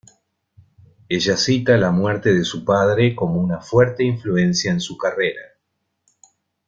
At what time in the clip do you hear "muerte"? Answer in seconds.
1.91-2.33